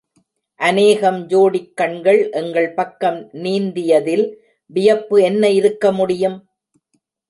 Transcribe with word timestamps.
அநேகம் 0.59 1.19
ஜோடிக் 1.27 1.75
கண்கள் 1.75 2.29
எங்கள் 2.31 2.69
பக்கம் 2.73 3.19
நீந்தியதில் 3.43 4.25
வியப்பு 4.65 5.23
என்ன 5.23 5.49
இருக்க 5.49 5.91
முடியும்? 5.91 6.37